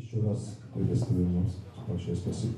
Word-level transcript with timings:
Еще 0.00 0.20
раз 0.20 0.58
приветствуем 0.72 1.42
вас. 1.42 1.56
Большое 1.88 2.16
спасибо. 2.16 2.54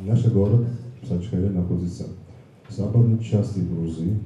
Наш 0.00 0.24
город 0.26 0.66
Сачхаре 1.06 1.50
находится 1.50 2.06
в 2.68 2.72
западной 2.72 3.18
части 3.22 3.60
Грузии, 3.60 4.18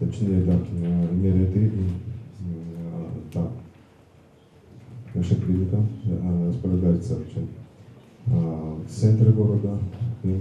точнее, 0.00 0.42
да, 0.44 0.54
Эмиреты 0.54 1.66
и 1.66 1.88
да, 3.34 3.50
наша 5.14 5.34
клиника 5.36 5.84
располагается 6.48 7.18
в 8.26 8.88
центре 8.88 9.30
города 9.32 9.78
и 10.24 10.40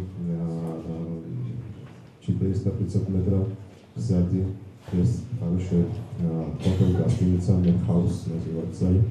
450 2.22 3.10
метров 3.10 3.48
сзади 3.96 4.46
есть 4.94 5.24
хороший 5.40 5.86
hotel 6.64 6.94
гостиница 6.98 7.54
Медхаус 7.54 8.28
называется. 8.28 9.04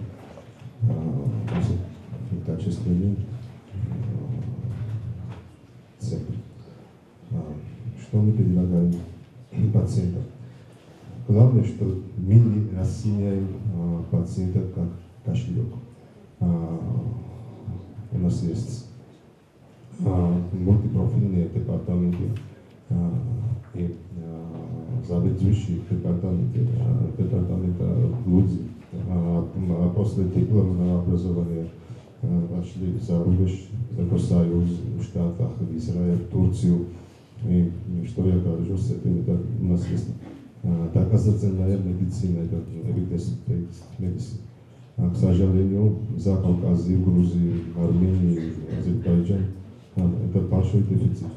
Очень 0.83 2.43
качественный 2.45 3.17
центр. 5.99 6.35
Что 8.01 8.19
мы 8.19 8.33
предлагаем 8.33 8.95
пациентам? 9.73 10.23
Главное, 11.29 11.65
что 11.65 11.85
мы 12.17 12.35
не 12.35 12.79
расценяем 12.79 13.49
пациента 14.11 14.61
как 14.75 14.89
кошелек. 15.25 15.75
У 16.41 18.19
нас 18.19 18.43
есть 18.43 18.87
мультипрофильные 20.01 21.49
департаменты 21.49 22.31
и 23.75 23.97
заведующие 25.08 25.80
департаменты, 25.90 26.68
департамента 27.18 27.86
люди. 28.26 28.60
После 29.96 30.26
дипломного 30.26 31.02
образования 31.02 31.68
пошли 32.22 33.00
за 33.00 33.24
рубеж, 33.24 33.70
Евросоюз, 33.98 34.70
в 35.00 35.04
Штатах, 35.04 35.52
в 35.60 35.78
Израиль, 35.78 36.18
в 36.18 36.28
Турцию. 36.30 36.86
И 37.48 37.72
что 38.08 38.28
я 38.28 38.38
горжусь 38.38 38.92
этим, 38.92 39.22
это 39.22 39.38
у 39.62 39.66
нас 39.66 39.88
есть 39.90 40.10
доказательная 40.94 41.78
медицина, 41.78 42.40
это 42.40 42.58
evidence-based 42.88 43.84
medicine. 43.98 44.42
К 44.98 45.16
сожалению, 45.16 45.98
за 46.18 46.36
Кавказе, 46.36 46.98
Грузии, 46.98 47.64
Армении, 47.76 48.54
Азербайджан 48.78 49.46
это 49.96 50.40
большой 50.48 50.82
дефицит. 50.84 51.28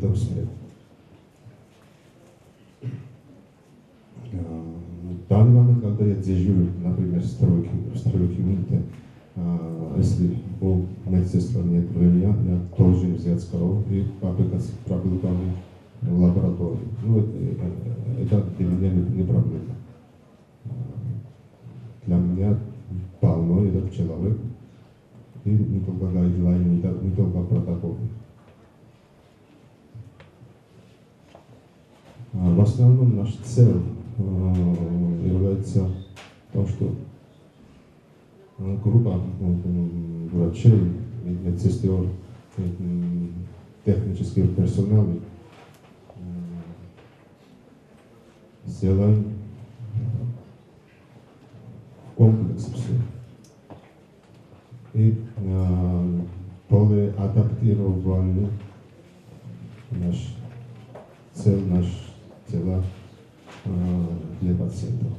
Это 0.00 0.12
успех. 0.12 0.46
В 4.32 5.28
когда 5.28 6.06
я 6.06 6.14
дежурю, 6.14 6.68
например, 6.82 7.20
в 7.20 7.26
стройке, 7.26 7.68
в 7.92 7.98
унита, 8.40 8.82
если 9.98 10.38
у 10.62 10.86
медсестра 11.04 11.60
нет 11.64 11.90
времени, 11.90 12.22
я 12.22 12.60
должен 12.78 13.12
взять 13.12 13.46
корову 13.50 13.84
и 13.90 14.06
побегать 14.22 14.72
прогулками 14.86 15.52
в 16.00 16.18
лаборатории. 16.18 16.88
Ну, 17.04 17.18
это, 17.18 17.66
это 18.22 18.46
для 18.56 18.66
меня 18.68 18.92
не, 18.92 19.18
не 19.18 19.22
проблема. 19.24 19.74
Для 22.06 22.16
меня 22.16 22.58
полно 23.20 23.66
этот 23.66 23.92
человек, 23.92 24.38
и 25.44 25.50
не 25.50 25.80
только 25.80 26.06
гайдлайн, 26.06 26.76
не 26.76 27.10
только 27.10 27.42
протокол. 27.42 27.98
В 32.32 32.60
основном 32.60 33.16
наша 33.16 33.42
цель 33.42 33.82
является 34.16 35.90
то, 36.52 36.66
что 36.66 36.94
группа 38.58 39.20
врачей, 40.32 40.92
медсестер, 41.24 42.06
технических 43.84 44.54
персонала 44.54 45.16
сделаем 48.64 49.24
комплекс 52.16 52.66
все. 52.66 52.94
И 54.94 55.18
более 56.68 57.10
адаптированный 57.12 58.48
наш 59.90 60.36
цель, 61.32 61.66
наш 61.68 61.86
тела 62.46 62.82
для 64.40 64.54
пациентов. 64.54 65.12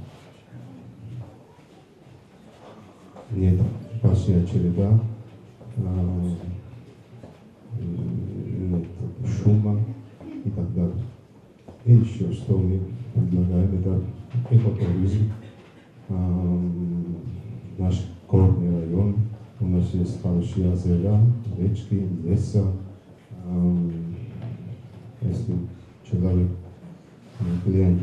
Нет 3.31 3.61
большая 4.03 4.45
череда, 4.45 4.99
нет 7.77 8.87
шума 9.25 9.79
и 10.43 10.49
так 10.49 10.73
далее. 10.73 11.03
И 11.85 11.93
еще 11.93 12.31
что 12.33 12.57
мы 12.57 12.79
предлагаем, 13.13 13.79
это 13.79 14.01
экотуризм. 14.49 15.31
Наш 17.77 18.05
горный 18.27 18.81
район, 18.81 19.15
у 19.71 19.77
нас 19.77 20.19
хорошие 20.21 20.73
озера, 20.73 21.21
речки, 21.57 22.05
леса. 22.25 22.73
Если 25.21 25.55
человек 26.09 26.49
клиент 27.63 28.01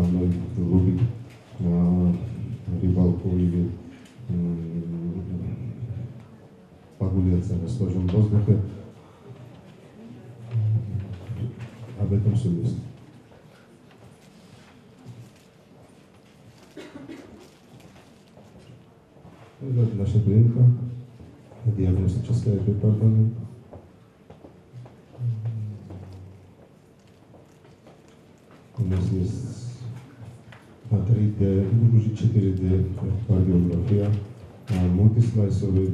мной 0.00 0.30
любит 0.56 1.00
рыбалку 2.80 3.28
или 3.30 3.70
погуляться 6.98 7.56
на 7.56 7.68
свежем 7.68 8.06
воздухе, 8.06 8.60
об 11.98 12.12
этом 12.12 12.34
все 12.36 12.50
есть. 12.50 12.76
Это 19.60 19.96
наша 19.96 20.22
клиника, 20.22 20.64
diagnostičnosti 21.76 22.48
nevypadl. 22.48 23.04
Mulțumesc 28.88 29.34
a 30.92 30.96
trăit 30.96 31.36
de 31.38 31.62
urmări 31.82 32.12
citire 32.14 32.50
de 32.62 32.84
cardiografia, 33.26 34.08
multe 34.96 35.20
slice-uri 35.20 35.90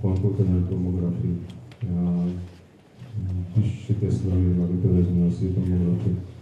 cu 0.00 0.06
amputană 0.06 0.58
tomografie. 0.68 1.36
Deci 3.54 3.72
citesc 3.84 4.18
la 4.28 4.34
lui 4.34 4.54
la 4.58 4.64
lui. 4.64 6.35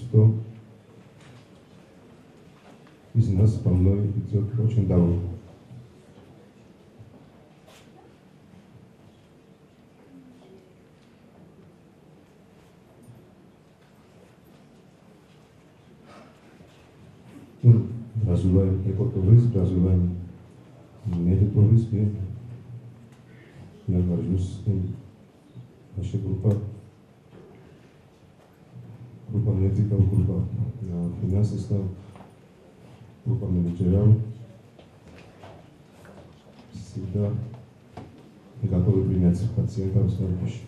Что 0.00 0.34
из 3.14 3.28
нас 3.28 3.52
по 3.54 3.70
мной 3.70 4.06
идет 4.08 4.58
очень 4.58 4.86
давно. 4.86 5.18
Развиваем 18.26 18.82
экотуризм, 18.90 19.52
развиваем 19.54 20.16
медитуризм. 21.04 22.16
Я 23.88 24.00
горжусь 24.00 24.60
им. 24.66 24.94
Наша 25.96 26.18
группа, 26.18 26.56
группа 29.70 29.94
медиков, 29.94 30.10
группа 30.10 30.44
финансистов, 31.20 31.82
группа 33.24 33.46
менеджеров 33.46 34.16
всегда 36.72 37.30
готовы 38.62 39.08
принять 39.08 39.40
пациентов 39.54 40.04
в 40.04 40.10
свою 40.10 40.36
помощь. 40.36 40.60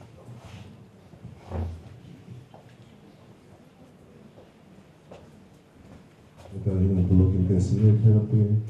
Это 6.55 6.71
именно 6.71 7.07
блок 7.09 7.35
интенсивной 7.35 7.99
терапии. 7.99 8.61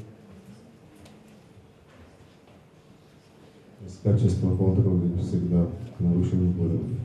Качество 4.03 4.49
контроля 4.57 5.17
всегда 5.17 5.65
на 5.99 6.11
высшем 6.11 6.59
уровне. 6.59 6.97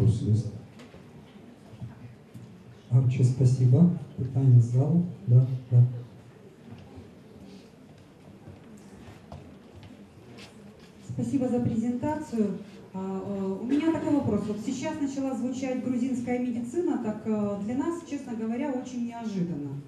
вопросы 0.00 0.24
есть? 0.24 0.46
Арчи, 2.90 3.22
спасибо. 3.22 3.88
Питание 4.16 4.60
с 4.60 4.64
зала. 4.64 5.02
Да, 5.28 5.46
да. 5.70 5.78
Спасибо 11.08 11.48
за 11.48 11.60
презентацию. 11.60 12.58
А, 12.92 13.22
э, 13.24 13.56
у 13.62 13.64
меня 13.64 13.92
такой 13.92 14.14
вопрос. 14.14 14.42
Вот 14.48 14.58
сейчас 14.66 15.00
начала 15.00 15.36
звучать 15.36 15.84
грузинская 15.84 16.40
медицина, 16.40 16.98
так 16.98 17.22
э, 17.26 17.58
для 17.64 17.76
нас, 17.76 18.02
честно 18.10 18.34
говоря, 18.34 18.72
очень 18.72 19.06
неожиданно. 19.06 19.80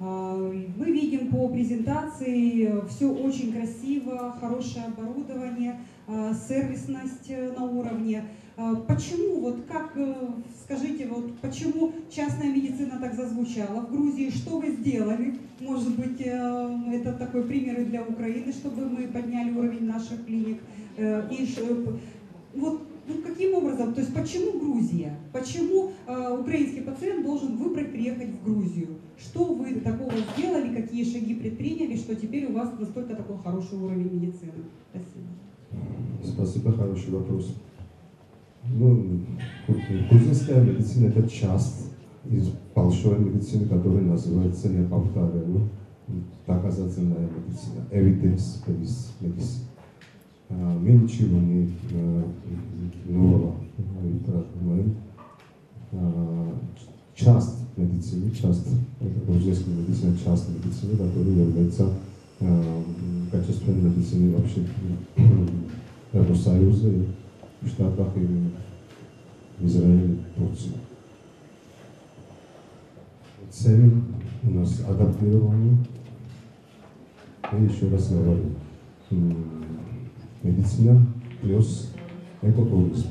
А, 0.00 0.34
мы 0.34 0.86
видим 0.86 1.28
по 1.30 1.48
презентации 1.48 2.80
все 2.88 3.12
очень 3.12 3.52
красиво, 3.52 4.34
хорошее 4.40 4.86
оборудование, 4.86 5.80
а, 6.06 6.32
сервисность 6.32 7.28
э, 7.28 7.52
на 7.52 7.64
уровне. 7.66 8.24
Почему, 8.88 9.40
вот 9.40 9.58
как, 9.68 9.96
скажите, 10.64 11.06
вот 11.06 11.32
почему 11.38 11.92
частная 12.10 12.52
медицина 12.52 12.98
так 13.00 13.14
зазвучала 13.14 13.82
в 13.82 13.92
Грузии? 13.92 14.30
Что 14.30 14.58
вы 14.58 14.72
сделали? 14.72 15.38
Может 15.60 15.96
быть, 15.96 16.20
это 16.20 17.12
такой 17.18 17.44
пример 17.44 17.80
и 17.80 17.84
для 17.84 18.02
Украины, 18.02 18.52
чтобы 18.52 18.86
мы 18.86 19.06
подняли 19.06 19.52
уровень 19.52 19.86
наших 19.86 20.26
клиник? 20.26 20.58
И 20.98 21.54
вот 22.54 22.82
ну, 23.08 23.22
каким 23.22 23.54
образом, 23.54 23.94
то 23.94 24.00
есть 24.00 24.14
почему 24.14 24.58
Грузия? 24.58 25.14
Почему 25.32 25.92
э, 26.06 26.38
украинский 26.40 26.82
пациент 26.82 27.24
должен 27.24 27.56
выбрать 27.56 27.90
приехать 27.90 28.28
в 28.28 28.44
Грузию? 28.44 28.98
Что 29.18 29.44
вы 29.54 29.76
такого 29.76 30.12
сделали, 30.36 30.74
какие 30.74 31.04
шаги 31.04 31.34
предприняли, 31.34 31.96
что 31.96 32.14
теперь 32.14 32.46
у 32.46 32.52
вас 32.52 32.70
настолько 32.78 33.16
такой 33.16 33.38
хороший 33.38 33.78
уровень 33.78 34.12
медицины? 34.12 34.64
Спасибо. 34.90 36.34
Спасибо, 36.34 36.72
хороший 36.72 37.10
вопрос. 37.12 37.54
грузинская 40.09 40.61
медицина – 40.61 41.09
это 41.09 41.27
часть 41.27 41.87
из 42.29 42.49
большой 42.73 43.19
медицины, 43.19 43.65
которая 43.67 44.01
называется, 44.01 44.69
не 44.69 44.87
повторяю, 44.87 45.69
доказательная 46.47 47.27
медицина, 47.29 47.85
evidence-based 47.91 49.11
medicine. 49.21 49.63
Мы 50.49 50.91
ничего 50.93 51.39
не 51.39 51.73
нового 53.07 53.55
мы 54.61 54.95
часть 57.15 57.55
медицины, 57.77 58.31
часть, 58.31 58.67
это 58.99 59.31
грузинская 59.31 59.75
медицина, 59.75 60.17
часть 60.17 60.49
медицины, 60.49 60.91
которая 60.91 61.35
является 61.35 61.89
качественной 63.31 63.89
медициной 63.89 64.35
вообще 64.35 64.65
Евросоюза 66.11 66.89
и 66.89 67.05
в 67.60 67.68
Штатах 67.68 68.08
и 68.16 68.26
в 69.58 69.66
Израиле, 69.66 70.18
Турции. 70.36 70.72
Ценим 73.50 74.14
у 74.44 74.50
нас 74.50 74.80
адаптирование. 74.88 75.78
И 77.52 77.64
еще 77.64 77.88
раз 77.88 78.12
говорю, 78.12 78.50
медицина 80.42 81.02
плюс 81.40 81.90
экотуризм. 82.42 83.08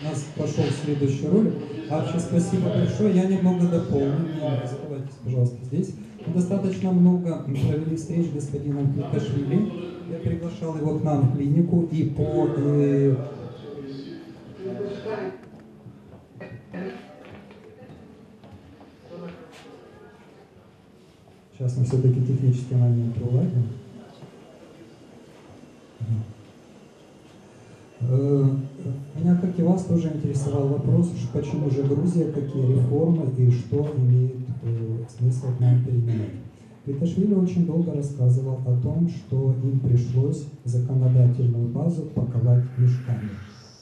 У 0.00 0.04
нас 0.04 0.24
пошел 0.36 0.64
следующий 0.84 1.26
ролик. 1.26 1.54
Арчи, 1.90 2.18
спасибо 2.20 2.68
большое. 2.70 3.14
Я 3.14 3.24
немного 3.26 3.66
дополню. 3.66 4.28
Оставайтесь, 4.62 5.16
пожалуйста, 5.24 5.56
здесь. 5.64 5.94
Достаточно 6.34 6.92
много 6.92 7.44
провели 7.44 7.96
встреч 7.96 8.26
с 8.26 8.32
господином 8.32 8.92
Кликашвили. 8.92 9.72
Я 10.10 10.18
приглашал 10.18 10.76
его 10.76 10.98
к 10.98 11.04
нам 11.04 11.22
в 11.22 11.36
клинику 11.36 11.88
и 11.90 12.04
по 12.04 12.48
э, 12.56 13.16
Сейчас 21.58 21.76
мы 21.76 21.84
все-таки 21.84 22.24
технический 22.24 22.76
момент 22.76 23.16
уладим. 23.20 23.64
Э, 28.00 28.48
меня, 29.16 29.36
как 29.36 29.58
и 29.58 29.62
вас, 29.62 29.84
тоже 29.84 30.08
интересовал 30.08 30.68
вопрос, 30.68 31.10
почему 31.32 31.68
же 31.68 31.82
Грузия, 31.82 32.30
какие 32.30 32.74
реформы 32.74 33.26
и 33.36 33.50
что 33.50 33.92
имеет 33.96 34.47
смысл 35.18 35.46
нам 35.58 35.84
применять. 35.84 36.40
Виташвили 36.86 37.34
очень 37.34 37.66
долго 37.66 37.92
рассказывал 37.92 38.60
о 38.66 38.76
том, 38.80 39.08
что 39.08 39.54
им 39.62 39.80
пришлось 39.80 40.46
законодательную 40.64 41.68
базу 41.68 42.02
паковать 42.14 42.64
мешками. 42.78 43.28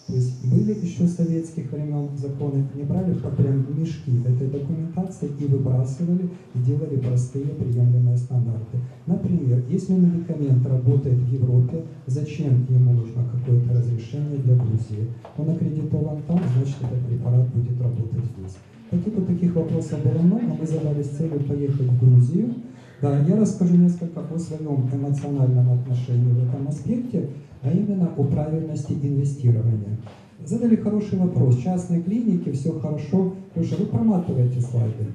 То 0.07 0.15
есть 0.15 0.47
были 0.47 0.73
еще 0.73 1.07
советских 1.09 1.71
времен 1.73 2.09
законы, 2.17 2.65
не 2.75 2.85
брали 2.85 3.15
по 3.15 3.29
прям 3.31 3.67
мешки 3.77 4.13
этой 4.25 4.49
документации 4.49 5.31
и 5.41 5.47
выбрасывали, 5.47 6.31
и 6.55 6.59
делали 6.61 6.97
простые 6.97 7.47
приемлемые 7.47 8.17
стандарты. 8.17 8.79
Например, 9.07 9.63
если 9.69 9.95
медикамент 9.95 10.65
работает 10.65 11.19
в 11.19 11.33
Европе, 11.33 11.83
зачем 12.07 12.67
ему 12.69 12.93
нужно 12.93 13.25
какое-то 13.33 13.75
разрешение 13.75 14.39
для 14.39 14.55
Грузии? 14.55 15.09
Он 15.39 15.51
аккредитован 15.51 16.23
там, 16.29 16.41
значит 16.57 16.77
этот 16.83 17.07
препарат 17.07 17.49
будет 17.53 17.81
работать 17.81 18.25
здесь. 18.37 18.57
Таких 18.91 19.15
вот 19.15 19.27
таких 19.27 19.55
вопросов 19.55 20.03
было 20.03 20.23
много, 20.23 20.57
мы 20.61 20.67
задались 20.67 21.09
целью 21.09 21.41
поехать 21.41 21.87
в 21.87 22.01
Грузию. 22.01 22.55
Да, 23.03 23.21
я 23.21 23.37
расскажу 23.37 23.77
несколько 23.77 24.21
о 24.21 24.39
своем 24.39 24.89
эмоциональном 24.93 25.73
отношении 25.73 26.33
в 26.33 26.49
этом 26.49 26.69
аспекте 26.69 27.29
а 27.67 27.71
именно 27.71 28.09
о 28.17 28.25
правильности 28.25 28.93
инвестирования. 28.93 29.99
Задали 30.45 30.77
хороший 30.77 31.19
вопрос. 31.19 31.59
Частные 31.59 32.03
клиники, 32.03 32.53
все 32.53 32.79
хорошо. 32.79 33.35
Леша, 33.55 33.77
вы 33.77 33.87
проматываете 33.87 34.61
слайды. 34.61 35.07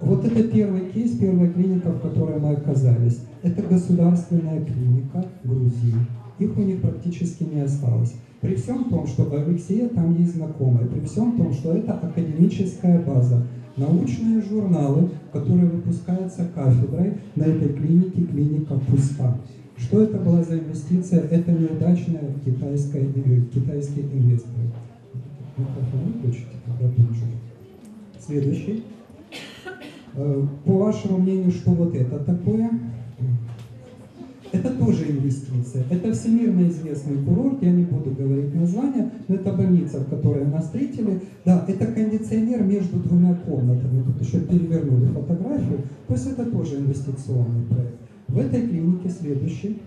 Вот 0.00 0.24
это 0.24 0.42
первый 0.48 0.90
кейс, 0.90 1.16
первая 1.16 1.48
клиника, 1.50 1.90
в 1.90 2.00
которой 2.00 2.40
мы 2.40 2.50
оказались. 2.50 3.20
Это 3.42 3.62
государственная 3.62 4.64
клиника 4.64 5.24
Грузии. 5.44 5.94
Их 6.40 6.56
у 6.56 6.62
них 6.62 6.80
практически 6.80 7.44
не 7.44 7.60
осталось. 7.60 8.14
При 8.42 8.56
всем 8.56 8.90
том, 8.90 9.06
что 9.06 9.22
у 9.22 9.34
Алексея 9.34 9.88
там 9.88 10.18
есть 10.18 10.34
знакомые, 10.34 10.88
при 10.88 11.00
всем 11.06 11.36
том, 11.36 11.52
что 11.52 11.74
это 11.74 11.94
академическая 11.94 13.00
база, 13.00 13.46
научные 13.76 14.42
журналы, 14.42 15.10
которые 15.32 15.66
выпускаются 15.66 16.48
кафедрой, 16.52 17.18
на 17.36 17.44
этой 17.44 17.68
клинике 17.68 18.24
клиника 18.24 18.74
пуста. 18.74 19.38
Что 19.76 20.02
это 20.02 20.18
была 20.18 20.42
за 20.42 20.58
инвестиция? 20.58 21.20
Это 21.20 21.52
неудачная 21.52 22.34
китайская, 22.44 23.06
китайские 23.54 24.06
инвесторы. 24.06 24.72
Микрофон 25.56 26.12
выключите, 26.12 26.56
когда 26.66 26.92
Следующий. 28.18 28.82
Э, 30.14 30.46
по 30.64 30.72
вашему 30.78 31.18
мнению, 31.18 31.52
что 31.52 31.70
вот 31.70 31.94
это 31.94 32.18
такое? 32.18 32.70
Тоже 34.92 35.10
инвестиция. 35.10 35.84
Это 35.90 36.12
всемирно 36.12 36.68
известный 36.68 37.24
курорт, 37.24 37.62
я 37.62 37.72
не 37.72 37.84
буду 37.84 38.10
говорить 38.10 38.54
название, 38.54 39.10
но 39.26 39.36
это 39.36 39.52
больница, 39.52 40.00
в 40.00 40.10
которой 40.10 40.44
нас 40.44 40.64
встретили. 40.66 41.22
Да, 41.46 41.64
это 41.66 41.86
кондиционер 41.86 42.62
между 42.62 42.98
двумя 42.98 43.34
комнатами. 43.34 44.02
Тут 44.02 44.20
еще 44.20 44.40
перевернули 44.40 45.06
фотографию. 45.06 45.80
То 46.06 46.14
есть 46.14 46.26
это 46.26 46.44
тоже 46.44 46.76
инвестиционный 46.76 47.64
проект. 47.70 47.94
В 48.28 48.38
этой 48.38 48.68
клинике 48.68 49.08
следующий. 49.08 49.80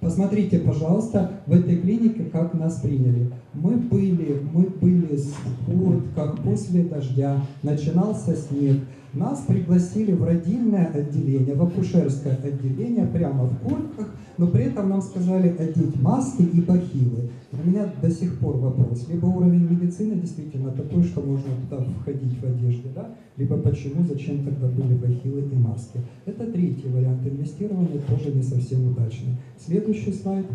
Посмотрите, 0.00 0.60
пожалуйста, 0.60 1.32
в 1.46 1.52
этой 1.52 1.76
клинике, 1.76 2.24
как 2.32 2.54
нас 2.54 2.80
приняли. 2.80 3.30
Мы 3.52 3.72
были, 3.76 4.40
мы 4.52 4.62
были 4.62 5.16
в 5.16 5.64
куртках 5.66 6.42
после 6.42 6.84
дождя, 6.84 7.42
начинался 7.62 8.34
снег. 8.36 8.78
Нас 9.14 9.40
пригласили 9.46 10.12
в 10.12 10.22
родильное 10.22 10.86
отделение, 10.86 11.54
в 11.54 11.62
акушерское 11.62 12.38
отделение, 12.44 13.06
прямо 13.06 13.44
в 13.44 13.58
куртках, 13.60 14.14
но 14.36 14.46
при 14.48 14.64
этом 14.64 14.90
нам 14.90 15.00
сказали 15.00 15.48
одеть 15.48 16.00
маски 16.00 16.42
и 16.42 16.60
бахилы. 16.60 17.30
У 17.52 17.68
меня 17.68 17.90
до 18.02 18.10
сих 18.10 18.38
пор 18.38 18.58
вопрос, 18.58 19.08
либо 19.08 19.26
уровень 19.26 19.66
медицины 19.68 20.16
действительно 20.16 20.70
такой, 20.72 21.02
что 21.04 21.22
можно 21.22 21.48
туда 21.68 21.84
входить 22.00 22.38
в 22.38 22.44
одежде, 22.44 22.90
да? 22.94 23.14
либо 23.38 23.56
почему, 23.56 24.04
зачем 24.04 24.44
тогда 24.44 24.68
были 24.68 24.94
бахилы 24.94 25.40
и 25.40 25.56
маски. 25.56 26.00
Это 26.26 26.50
третий 26.50 26.88
вариант 26.88 27.26
инвестирования, 27.26 28.00
тоже 28.08 28.34
не 28.34 28.42
совсем 28.42 28.88
удачный. 28.88 29.36
Следующий 29.58 30.12
слайд. 30.12 30.46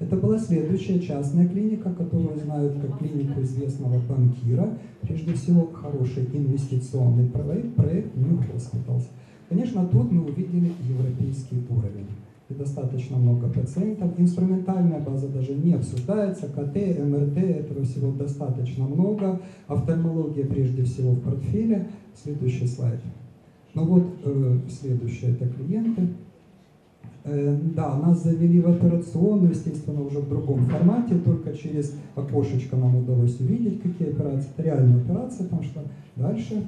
Это 0.00 0.16
была 0.16 0.38
следующая 0.38 1.00
частная 1.00 1.48
клиника, 1.48 1.92
которую 1.92 2.38
знают 2.38 2.74
как 2.80 2.98
клинику 2.98 3.40
известного 3.42 3.98
банкира. 4.08 4.78
Прежде 5.02 5.34
всего, 5.34 5.66
хороший 5.72 6.24
инвестиционный 6.32 7.28
проект, 7.28 7.74
проект 7.74 8.16
New 8.16 8.38
Hospitals. 8.38 9.08
Конечно, 9.48 9.86
тут 9.86 10.12
мы 10.12 10.24
увидели 10.24 10.72
европейский 10.88 11.64
уровень 11.68 12.06
и 12.48 12.54
достаточно 12.54 13.16
много 13.16 13.48
пациентов. 13.48 14.12
Инструментальная 14.18 15.00
база 15.00 15.28
даже 15.28 15.54
не 15.54 15.74
обсуждается. 15.74 16.46
КТ, 16.46 16.76
МРТ, 16.76 17.38
этого 17.38 17.84
всего 17.84 18.12
достаточно 18.12 18.84
много. 18.84 19.40
Офтальмология 19.66 20.44
прежде 20.44 20.84
всего 20.84 21.12
в 21.12 21.20
портфеле. 21.20 21.88
Следующий 22.14 22.66
слайд. 22.66 23.00
Ну 23.74 23.84
вот, 23.84 24.04
э, 24.24 24.58
следующее 24.68 25.32
это 25.32 25.48
клиенты. 25.48 26.08
Э, 27.24 27.58
да, 27.74 27.96
нас 27.96 28.22
завели 28.22 28.60
в 28.60 28.68
операционную, 28.68 29.50
естественно, 29.50 30.02
уже 30.02 30.20
в 30.20 30.28
другом 30.28 30.66
формате, 30.66 31.16
только 31.24 31.52
через 31.52 31.94
окошечко 32.14 32.76
нам 32.76 32.96
удалось 32.96 33.40
увидеть, 33.40 33.82
какие 33.82 34.10
операции. 34.10 34.48
Это 34.56 34.62
реальная 34.62 35.00
операция, 35.00 35.46
там 35.48 35.62
что 35.62 35.82
дальше. 36.16 36.64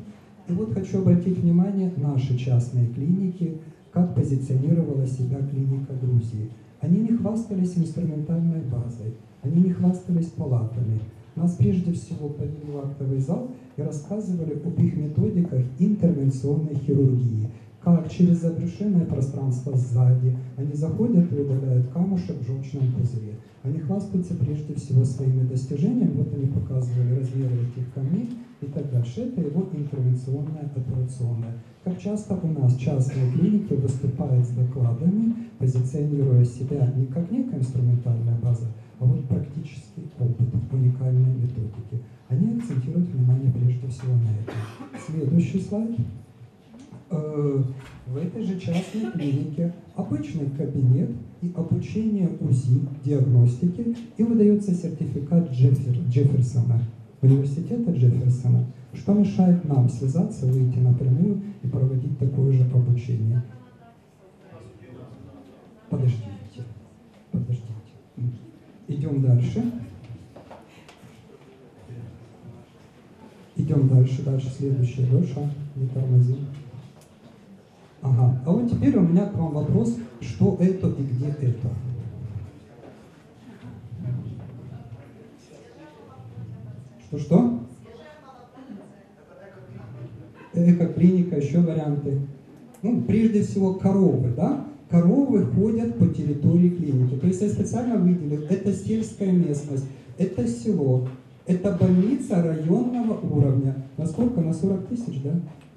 И 0.49 0.53
вот 0.53 0.73
хочу 0.73 0.99
обратить 0.99 1.39
внимание 1.39 1.93
наши 1.97 2.37
частные 2.37 2.89
клиники, 2.89 3.59
как 3.93 4.15
позиционировала 4.15 5.07
себя 5.07 5.39
клиника 5.39 5.93
Грузии. 6.01 6.51
Они 6.81 7.01
не 7.01 7.17
хвастались 7.17 7.77
инструментальной 7.77 8.63
базой, 8.63 9.15
они 9.43 9.63
не 9.63 9.71
хвастались 9.71 10.27
палатами. 10.27 11.01
Нас 11.37 11.55
прежде 11.55 11.93
всего 11.93 12.29
повели 12.29 12.73
в 12.73 12.79
актовый 12.79 13.21
зал 13.21 13.51
и 13.77 13.83
рассказывали 13.83 14.55
об 14.55 14.79
их 14.81 14.97
методиках 14.97 15.63
интервенционной 15.79 16.75
хирургии– 16.75 17.49
как 17.83 18.11
через 18.11 18.43
забрюшенное 18.43 19.07
пространство 19.07 19.77
сзади. 19.77 20.37
Они 20.57 20.73
заходят 20.75 21.33
и 21.33 21.37
удаляют 21.37 21.89
камушек 21.89 22.37
в 22.39 22.47
желчном 22.47 22.93
пузыре. 22.93 23.37
Они 23.63 23.79
хвастаются 23.79 24.35
прежде 24.35 24.75
всего 24.75 25.05
своими 25.05 25.47
достижениями. 25.47 26.19
Вот 26.19 26.35
они 26.35 26.47
показывали 26.47 27.19
размеры 27.19 27.55
этих 27.55 27.93
камней 27.95 28.31
и 28.61 28.67
так 28.67 28.91
дальше. 28.91 29.23
Это 29.23 29.41
его 29.41 29.67
интервенционная 29.73 30.71
операционная. 30.77 31.55
Как 31.85 31.99
часто 31.99 32.39
у 32.43 32.47
нас 32.49 32.77
частные 32.77 33.33
клиники 33.33 33.73
выступают 33.73 34.47
с 34.47 34.51
докладами, 34.51 35.35
позиционируя 35.59 36.45
себя 36.45 36.93
не 36.95 37.07
как 37.07 37.31
некая 37.31 37.59
инструментальная 37.59 38.39
база, 38.43 38.67
а 38.99 39.05
вот 39.07 39.27
практический 39.27 40.11
опыт, 40.19 40.49
уникальные 40.71 41.35
методики. 41.35 42.05
Они 42.29 42.59
акцентируют 42.59 43.09
внимание 43.09 43.51
прежде 43.51 43.89
всего 43.89 44.13
на 44.13 44.31
этом. 44.31 44.55
Следующий 45.07 45.61
слайд. 45.61 45.97
Э, 47.11 47.63
в 48.07 48.17
этой 48.17 48.45
же 48.45 48.59
частной 48.61 49.11
клинике 49.13 49.73
обычный 49.97 50.49
кабинет 50.51 51.11
и 51.43 51.53
обучение 51.57 52.29
УЗИ, 52.41 52.83
диагностики, 53.05 53.97
и 54.17 54.23
выдается 54.23 54.73
сертификат 54.73 55.51
Джеффер, 55.51 56.05
Джефферсона, 56.09 56.81
университета 57.21 57.91
Джефферсона, 57.91 58.65
что 58.95 59.15
мешает 59.15 59.65
нам 59.65 59.89
связаться, 59.89 60.47
выйти 60.47 60.79
напрямую 60.79 61.43
и 61.65 61.67
проводить 61.67 62.17
такое 62.19 62.53
же 62.53 62.63
обучение. 62.73 63.43
Подождите, 65.89 66.63
подождите. 67.33 67.65
Идем 68.87 69.21
дальше. 69.21 69.65
Идем 73.57 73.89
дальше, 73.89 74.23
дальше, 74.23 74.49
следующая, 74.57 75.07
Леша, 75.07 75.51
не 75.75 75.89
тормози. 75.89 76.37
Ага. 78.03 78.41
А 78.47 78.51
вот 78.51 78.71
теперь 78.71 78.97
у 78.97 79.03
меня 79.03 79.27
к 79.27 79.35
вам 79.35 79.53
вопрос, 79.53 79.97
что 80.21 80.57
это 80.61 80.89
и 80.89 81.03
где 81.03 81.29
это? 81.29 81.69
Что-что? 87.09 87.59
Эко-клиника, 90.55 91.37
еще 91.37 91.61
варианты. 91.61 92.21
Ну, 92.83 93.03
прежде 93.03 93.43
всего, 93.43 93.75
коровы, 93.75 94.33
да? 94.35 94.65
Коровы 94.89 95.45
ходят 95.45 95.99
по 95.99 96.07
территории 96.09 96.71
клиники. 96.71 97.17
То 97.17 97.27
есть 97.27 97.43
я 97.43 97.49
специально 97.49 97.97
выделил, 97.97 98.45
это 98.49 98.73
сельская 98.73 99.31
местность, 99.31 99.87
это 100.19 100.47
село, 100.49 101.09
это 101.51 101.73
больница 101.73 102.43
районного 102.43 103.19
уровня. 103.21 103.75
Насколько? 103.97 104.41
На 104.41 104.53
40 104.53 104.87
тысяч, 104.87 105.23
да? 105.23 105.33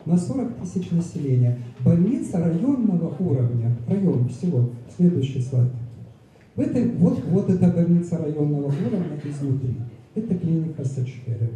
на 0.05 0.17
40 0.17 0.55
тысяч 0.57 0.91
населения. 0.91 1.57
Больница 1.83 2.39
районного 2.39 3.15
уровня, 3.19 3.75
район 3.87 4.27
всего. 4.29 4.69
Следующий 4.95 5.41
слайд. 5.41 5.69
В 6.55 6.61
этой, 6.61 6.91
вот, 6.91 7.23
вот 7.25 7.49
эта 7.49 7.67
больница 7.69 8.17
районного 8.17 8.67
уровня 8.67 9.19
изнутри. 9.23 9.75
Это 10.13 10.35
клиника 10.35 10.85
Сачхеры. 10.85 11.49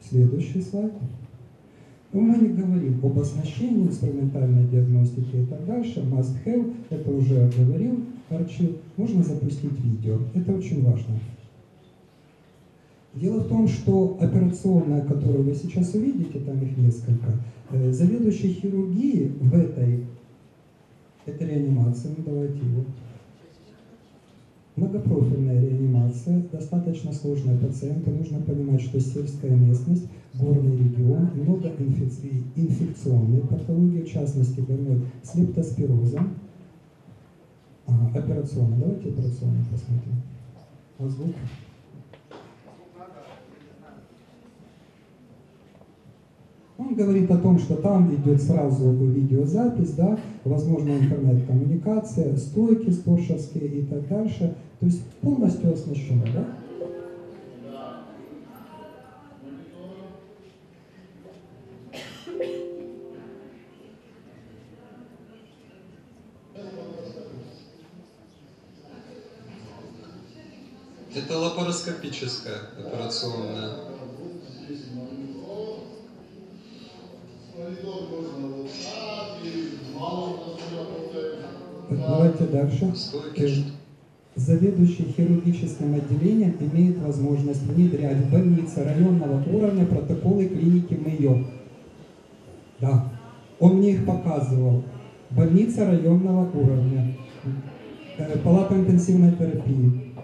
Следующий 0.00 0.60
слайд. 0.60 0.92
Но 2.12 2.20
ну, 2.20 2.26
мы 2.26 2.36
не 2.36 2.48
говорим 2.54 3.00
об 3.02 3.18
оснащении 3.18 3.88
инструментальной 3.88 4.68
диагностики 4.68 5.36
и 5.36 5.46
так 5.46 5.64
дальше. 5.66 6.00
Must 6.00 6.34
have, 6.44 6.74
это 6.90 7.10
уже 7.10 7.50
говорил 7.58 8.00
Арчил. 8.28 8.76
Можно 8.96 9.24
запустить 9.24 9.80
видео. 9.82 10.18
Это 10.34 10.52
очень 10.52 10.84
важно. 10.84 11.18
Дело 13.14 13.40
в 13.40 13.48
том, 13.48 13.68
что 13.68 14.18
операционная, 14.20 15.02
которую 15.02 15.44
вы 15.44 15.54
сейчас 15.54 15.94
увидите, 15.94 16.40
там 16.40 16.60
их 16.62 16.76
несколько, 16.76 17.38
э, 17.70 17.92
заведующий 17.92 18.48
хирургии 18.48 19.32
в 19.40 19.54
этой, 19.54 20.06
это 21.26 21.44
реанимация, 21.44 22.12
ну 22.16 22.24
давайте 22.24 22.58
его, 22.58 22.84
Многопрофильная 24.76 25.60
реанимация, 25.60 26.42
достаточно 26.50 27.12
сложная 27.12 27.56
пациента. 27.56 28.10
Нужно 28.10 28.40
понимать, 28.40 28.80
что 28.80 28.98
сельская 28.98 29.54
местность, 29.54 30.04
горный 30.34 30.76
регион, 30.76 31.28
много 31.36 31.68
инфекций, 31.78 32.42
инфекционной 32.56 33.42
патологии, 33.42 34.02
в 34.02 34.10
частности, 34.10 34.58
больной 34.58 35.00
с 35.22 35.36
лептоспирозом. 35.36 36.34
Ага, 37.86 38.18
операционно. 38.18 38.76
Давайте 38.76 39.10
операционно 39.10 39.64
посмотрим. 39.70 40.14
А 40.98 41.08
звук? 41.08 41.30
Он 46.76 46.94
говорит 46.94 47.30
о 47.30 47.38
том, 47.38 47.58
что 47.58 47.76
там 47.76 48.12
идет 48.12 48.42
сразу 48.42 48.90
видеозапись, 48.90 49.92
да, 49.92 50.18
возможно 50.42 50.90
интернет-коммуникация, 50.90 52.36
стойки 52.36 52.90
стошевские 52.90 53.66
и 53.66 53.82
так 53.82 54.08
дальше. 54.08 54.56
То 54.80 54.86
есть 54.86 55.04
полностью 55.20 55.72
оснащено, 55.72 56.24
да? 56.34 56.44
Это 71.14 71.38
лапароскопическая 71.38 72.56
операционная. 72.76 73.93
Дальше. 82.54 82.92
Заведующий 84.36 85.12
хирургическим 85.16 85.94
отделением 85.94 86.56
имеет 86.60 86.98
возможность 86.98 87.62
внедрять 87.62 88.16
в 88.16 88.32
больнице 88.32 88.84
районного 88.84 89.42
уровня 89.48 89.86
протоколы 89.86 90.46
клиники 90.46 90.94
МЭЙО. 90.94 91.44
Да, 92.80 93.12
он 93.60 93.78
мне 93.78 93.92
их 93.92 94.04
показывал. 94.04 94.82
Больница 95.30 95.86
районного 95.86 96.50
уровня, 96.50 97.16
э, 98.18 98.38
палата 98.38 98.74
интенсивной 98.74 99.32
терапии, 99.32 100.14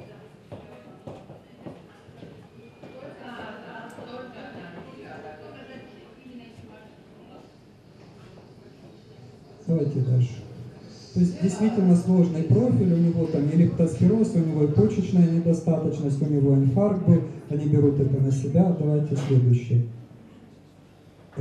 Давайте 9.66 10.00
дальше. 10.00 10.49
То 11.12 11.20
есть 11.20 11.42
действительно 11.42 11.96
сложный 11.96 12.44
профиль, 12.44 12.92
у 12.92 12.96
него 12.96 13.26
там 13.26 13.42
и 13.48 13.56
лептосфероз, 13.56 14.32
у 14.36 14.38
него 14.38 14.64
и 14.64 14.68
почечная 14.68 15.28
недостаточность, 15.28 16.22
у 16.22 16.32
него 16.32 16.54
инфаркт 16.54 17.04
был, 17.06 17.22
они 17.48 17.66
берут 17.66 17.98
это 17.98 18.22
на 18.22 18.30
себя. 18.30 18.76
Давайте 18.78 19.16
следующий. 19.16 19.86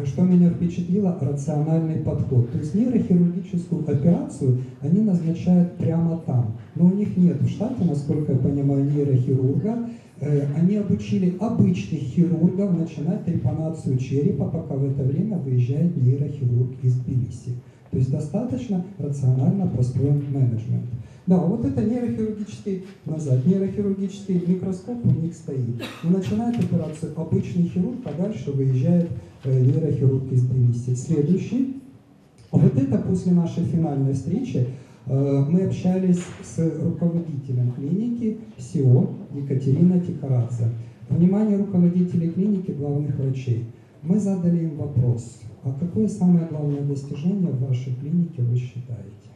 Что 0.06 0.22
меня 0.24 0.50
впечатлило, 0.50 1.18
рациональный 1.22 1.98
подход. 1.98 2.52
То 2.52 2.58
есть 2.58 2.74
нейрохирургическую 2.74 3.84
операцию 3.90 4.64
они 4.82 5.02
назначают 5.02 5.76
прямо 5.78 6.22
там. 6.26 6.58
Но 6.76 6.86
у 6.86 6.94
них 6.94 7.16
нет 7.18 7.42
в 7.42 7.50
штате, 7.50 7.84
насколько 7.84 8.32
я 8.32 8.38
понимаю, 8.40 8.86
нейрохирурга. 8.86 9.90
Э, 10.22 10.46
они 10.56 10.78
обучили 10.78 11.38
обычных 11.40 12.02
хирургов 12.02 12.78
начинать 12.78 13.26
трепанацию 13.26 13.98
черепа, 13.98 14.46
пока 14.46 14.76
в 14.76 14.86
это 14.86 15.04
время 15.04 15.38
выезжает 15.38 15.96
нейрохирург 15.96 16.72
из 16.82 16.96
Тбилиси. 16.96 17.56
То 17.92 17.98
есть 17.98 18.12
достаточно 18.12 18.86
рационально 19.00 19.68
построен 19.68 20.24
менеджмент. 20.32 20.86
Да, 21.26 21.38
вот 21.38 21.66
это 21.66 21.82
нейрохирургический 21.82 22.86
назад. 23.06 23.46
Нейрохирургический 23.46 24.44
микроскоп 24.46 25.06
у 25.06 25.10
них 25.10 25.34
стоит. 25.34 25.82
И 26.04 26.08
начинает 26.08 26.60
операцию 26.60 27.14
обычный 27.16 27.64
хирург, 27.64 27.98
а 28.06 28.20
дальше 28.20 28.52
выезжает 28.52 29.10
э, 29.44 29.62
нейрохирург 29.62 30.32
из 30.32 30.44
Тбилиси. 30.44 30.96
Следующий. 30.96 31.82
Вот 32.52 32.76
это 32.76 32.98
после 33.00 33.34
нашей 33.34 33.64
финальной 33.66 34.14
встречи 34.14 34.68
э, 35.06 35.46
мы 35.50 35.64
общались 35.64 36.22
с 36.44 36.58
руководителем 36.82 37.74
клиники 37.74 38.38
СИО 38.58 39.10
Екатерина 39.36 40.00
Тикарадзе. 40.00 40.66
Внимание 41.10 41.58
руководителей 41.58 42.30
клиники, 42.32 42.72
главных 42.72 43.16
врачей. 43.18 43.66
Мы 44.04 44.20
задали 44.20 44.64
им 44.64 44.78
вопрос– 44.78 45.42
а 45.64 45.72
какое 45.80 46.08
самое 46.08 46.48
главное 46.48 46.82
достижение 46.82 47.52
в 47.52 47.68
вашей 47.68 47.94
клинике 47.96 48.42
вы 48.42 48.58
считаете? 48.58 49.30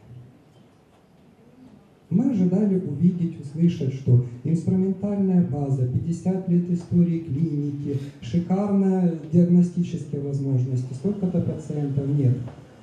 Мы 2.10 2.30
ожидали 2.30 2.76
увидеть, 2.76 3.40
услышать, 3.40 3.94
что 3.94 4.24
инструментальная 4.44 5.42
база, 5.42 5.86
50 5.88 6.48
лет 6.48 6.70
истории 6.70 7.20
клиники, 7.20 7.98
шикарные 8.20 9.14
диагностические 9.32 10.20
возможности, 10.20 10.92
столько-то 10.94 11.40
пациентов 11.40 12.06
нет. 12.06 12.36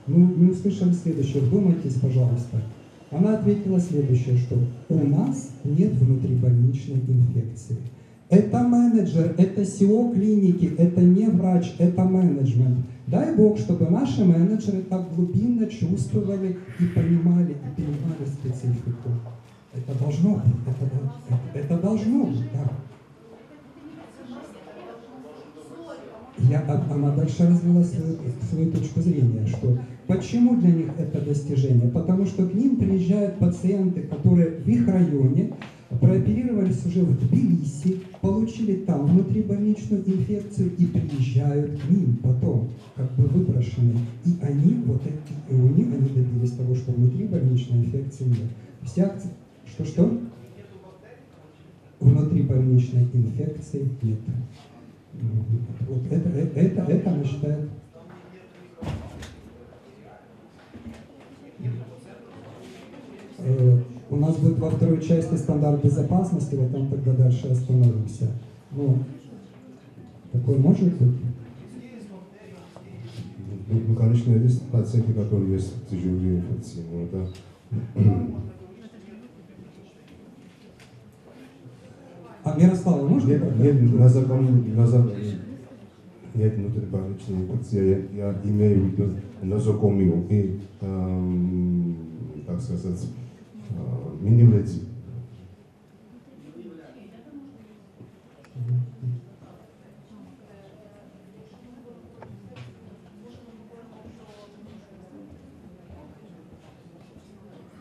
Мы, 0.08 0.18
мы 0.18 0.52
услышали 0.52 0.92
следующее, 0.92 1.44
вдумайтесь, 1.44 1.94
пожалуйста. 1.94 2.62
Она 3.12 3.38
ответила 3.38 3.80
следующее, 3.80 4.38
что 4.38 4.58
у 4.90 5.08
нас 5.08 5.52
нет 5.64 5.94
внутрибольничной 5.94 7.00
инфекции. 7.08 7.78
Это 8.32 8.60
менеджер, 8.60 9.36
это 9.38 9.66
СИО 9.66 10.14
клиники, 10.14 10.74
это 10.78 11.02
не 11.02 11.28
врач, 11.28 11.76
это 11.78 12.06
менеджмент. 12.06 12.86
Дай 13.06 13.36
Бог, 13.36 13.60
чтобы 13.60 13.90
наши 13.90 14.24
менеджеры 14.24 14.84
так 14.84 15.14
глубинно 15.14 15.68
чувствовали 15.68 16.58
и 16.80 16.86
понимали, 16.86 17.52
и 17.52 17.82
понимали 17.82 18.26
специфику. 18.26 19.10
Это 19.74 20.00
должно 20.00 20.36
быть, 20.36 20.44
это, 20.66 20.86
это, 21.28 21.60
это 21.60 21.78
должно 21.82 22.24
быть, 22.24 22.44
да. 22.54 22.72
Я, 26.50 26.86
она 26.90 27.14
дальше 27.14 27.46
развила 27.46 27.84
свою, 27.84 28.18
свою 28.50 28.72
точку 28.72 29.02
зрения, 29.02 29.46
что 29.46 29.78
почему 30.08 30.56
для 30.56 30.72
них 30.72 30.88
это 30.98 31.20
достижение? 31.20 31.90
Потому 31.90 32.26
что 32.26 32.48
к 32.48 32.54
ним 32.54 32.78
приезжают 32.78 33.40
пациенты, 33.40 34.04
которые 34.04 34.52
в 34.52 34.68
их 34.70 34.88
районе 34.88 35.52
прооперировались 36.00 36.86
уже 36.86 37.02
в 37.04 37.20
Тбилиси, 37.20 38.02
получили 38.22 38.86
там 38.86 39.08
внутрибольничную 39.08 40.04
инфекцию 40.08 40.76
и 40.78 40.86
приезжают 40.86 41.80
к 41.80 41.90
ним 41.90 42.18
потом, 42.24 42.70
как 42.96 43.12
бы 43.16 43.26
выброшенные. 43.26 43.98
И 44.26 44.36
они, 44.42 44.76
вот 44.86 45.02
эти, 45.06 45.54
и 45.54 45.60
у 45.60 45.70
них 45.70 45.88
они 45.88 46.10
добились 46.10 46.52
того, 46.52 46.76
что 46.76 46.92
внутрибольничной 46.92 47.80
инфекции 47.80 48.26
нет. 48.26 48.50
Вся 48.84 49.16
Что-что? 49.66 50.20
Внутрибольничной 52.00 53.04
инфекции 53.14 53.90
нет. 54.02 54.20
Вот 55.88 56.06
это, 56.10 56.30
это, 56.30 56.60
это, 56.60 56.82
это 56.92 57.12
она 57.12 57.24
считает 57.24 57.70
Э, 63.44 63.78
У 64.10 64.16
нас 64.18 64.38
будет 64.38 64.60
во 64.60 64.61
второй 64.76 65.02
части 65.02 65.36
стандарт 65.36 65.84
безопасности, 65.84 66.56
вот 66.56 66.72
там 66.72 66.88
тогда 66.90 67.14
дальше 67.14 67.48
остановимся. 67.48 68.32
Ну, 68.72 68.98
такой 70.32 70.58
может 70.58 70.94
быть? 70.94 71.18
Ну, 73.70 73.96
конечно, 73.96 74.34
есть 74.34 74.68
пациенты, 74.70 75.14
которые 75.14 75.54
есть 75.54 75.74
тяжелые 75.90 76.38
инфекции, 76.40 76.84
но 76.92 77.04
это 77.04 77.28
А 82.44 82.58
Мирослава, 82.60 83.08
можно? 83.08 83.28
нет, 83.28 83.60
нет, 83.60 84.00
на 84.00 84.10
закон, 84.10 84.76
на 84.76 84.88
закон, 84.88 85.12
нет 86.34 86.56
внутрибольничной 86.56 87.36
инфекции, 87.44 88.08
я, 88.16 88.26
я 88.30 88.42
имею 88.44 88.82
в 88.82 88.86
виду 88.88 89.14
нозокомию 89.44 90.26
и, 90.28 90.60
эм, 90.82 91.96
так 92.48 92.60
сказать, 92.60 93.08
э, 93.70 93.74
минивлетию. 94.22 94.86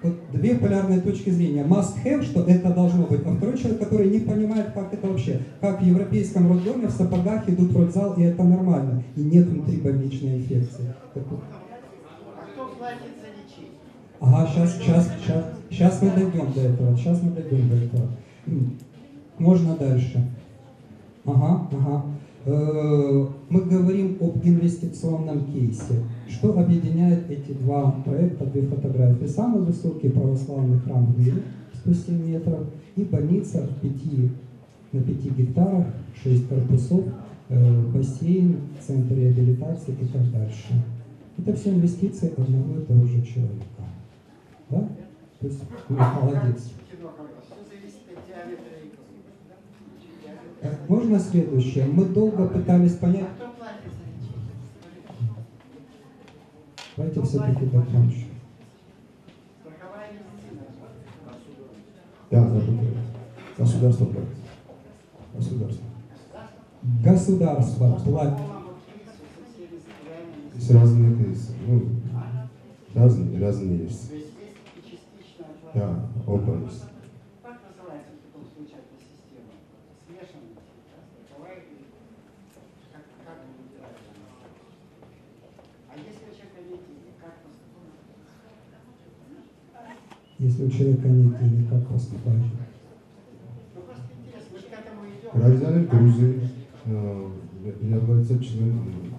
Вот 0.02 0.14
две 0.32 0.54
полярные 0.54 1.00
точки 1.02 1.28
зрения. 1.28 1.62
Must 1.62 2.02
have, 2.02 2.22
что 2.22 2.44
это 2.44 2.72
должно 2.72 3.06
быть, 3.06 3.20
а 3.26 3.34
второй 3.34 3.58
человек, 3.58 3.80
который 3.80 4.08
не 4.08 4.20
понимает, 4.20 4.72
как 4.72 4.94
это 4.94 5.06
вообще. 5.06 5.42
Как 5.60 5.82
в 5.82 5.84
европейском 5.84 6.50
роддоме 6.50 6.86
в 6.86 6.92
сапогах 6.92 7.46
идут 7.50 7.72
в 7.72 7.78
родзал, 7.78 8.14
и 8.14 8.22
это 8.22 8.42
нормально. 8.42 9.02
И 9.16 9.20
нет 9.20 9.46
внутрибольничной 9.46 10.38
инфекции. 10.38 10.94
Так. 11.12 11.24
А 11.28 12.50
кто 12.50 12.66
платит 12.78 13.12
за 13.20 13.28
лечение? 13.28 13.76
Ага, 14.20 14.46
сейчас, 14.52 14.78
сейчас, 14.78 15.10
сейчас, 15.18 15.44
сейчас 15.70 16.02
мы 16.02 16.10
дойдем 16.10 16.52
до 16.52 16.60
этого. 16.60 16.94
Сейчас 16.94 17.22
мы 17.22 17.30
дойдем 17.30 17.70
до 17.70 17.76
этого. 17.76 18.08
Можно 19.38 19.76
дальше. 19.76 20.22
Ага, 21.24 21.66
ага. 21.72 22.04
Э, 22.44 23.26
Мы 23.48 23.60
говорим 23.62 24.18
об 24.20 24.44
инвестиционном 24.44 25.46
кейсе. 25.46 26.04
Что 26.28 26.58
объединяет 26.58 27.30
эти 27.30 27.52
два 27.52 27.92
проекта, 28.04 28.44
две 28.44 28.62
фотографии? 28.62 29.26
Самый 29.26 29.62
высокий 29.62 30.10
православный 30.10 30.78
храм 30.80 31.06
в 31.06 31.18
мире, 31.18 31.42
107 31.82 32.30
метров, 32.30 32.66
и 32.96 33.04
больница 33.04 33.66
в 33.66 33.80
пяти, 33.80 34.30
на 34.92 35.00
5 35.00 35.36
гектарах, 35.36 35.86
6 36.22 36.46
корпусов, 36.48 37.04
э, 37.48 37.82
бассейн, 37.94 38.56
центр 38.86 39.14
реабилитации 39.14 39.92
и 40.00 40.04
так 40.04 40.30
дальше. 40.30 40.74
Это 41.38 41.56
все 41.56 41.70
инвестиции 41.70 42.32
одного 42.36 42.80
и 42.80 42.84
того 42.84 43.04
же 43.06 43.22
человека. 43.22 43.79
Да? 44.70 44.88
То 45.40 45.46
есть, 45.46 45.62
молодец. 45.88 46.70
Э, 50.62 50.74
Можно 50.88 51.18
следующее? 51.18 51.86
Мы 51.86 52.04
долго 52.04 52.46
пытались 52.46 52.96
понять, 52.96 53.28
давайте 56.96 57.22
все-таки 57.22 57.64
закончим. 57.66 58.26
Да, 62.30 62.44
работает. 62.44 62.96
Государство 63.58 64.04
платит. 64.04 64.28
Государство. 65.34 65.84
Государство 67.02 67.94
платит. 68.04 68.38
Есть 70.54 70.70
разные 70.70 71.16
кейсы. 71.16 71.52
Ну, 71.66 71.82
разные, 72.94 73.40
разные 73.40 73.78
есть. 73.84 74.10
То 74.10 74.14
есть 74.14 74.26
есть 74.40 74.66
и 74.76 74.90
частично 74.90 75.46
оплата. 75.46 75.59
Да, 75.72 76.10
оба 76.26 76.58
есть. 76.64 76.82
Как 77.42 77.60
называется 77.62 78.10
в 78.18 78.26
таком 78.26 78.42
случае 78.42 78.78
эта 78.82 78.98
система? 78.98 79.54
Смешанная, 80.02 80.58
или 81.70 81.86
как, 82.90 83.04
как? 83.22 83.38
А 85.86 85.94
если 85.94 86.26
у 86.26 86.34
человека 86.34 86.58
нет 86.58 86.82
денег, 86.90 87.14
как 87.22 87.34
поступать? 87.46 87.94
Если 90.40 90.64
у 90.64 90.70
человека 90.70 91.08
нет 91.08 91.38
денег, 91.38 91.70
как 91.70 91.86
поступать? 91.86 92.50
Ну 93.76 93.80
просто 93.82 94.10
интересно, 94.18 94.50
мы 94.50 94.58
к 94.58 94.72
этому 94.74 95.06
идем. 95.06 95.30
Гражданин 95.34 95.86
Грузии 95.86 96.50
э, 96.86 97.30
является 97.80 98.42
членом 98.42 99.14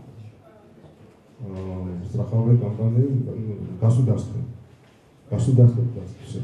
э, 1.39 2.03
страховой 2.09 2.57
компании 2.57 3.23
э, 3.25 3.79
государства. 3.79 4.41
Государство 5.30 5.82
платит 5.82 6.16
все. 6.28 6.38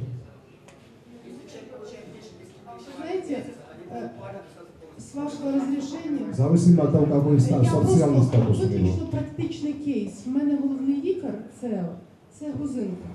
Вы 2.76 2.96
знаете, 2.96 3.44
э, 3.90 4.08
с 4.98 5.14
вашого 5.14 5.52
разрешения, 5.52 6.32
Зависимо 6.32 6.82
от 6.84 6.92
того, 6.92 7.06
какой 7.06 7.38
ста- 7.38 7.56
я 7.62 7.70
социальный 7.70 8.14
просто 8.16 8.36
статус 8.38 8.60
у 8.60 8.62
него. 8.68 8.72
виключно 8.84 9.06
практичний 9.06 9.72
кейс. 9.72 10.26
В 10.26 10.30
мене 10.30 10.56
головний 10.56 11.02
лікар 11.02 11.34
це, 11.60 11.84
це 12.38 12.50
грузинка. 12.52 13.08